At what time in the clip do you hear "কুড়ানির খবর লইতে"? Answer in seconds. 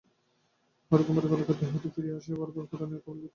2.65-3.15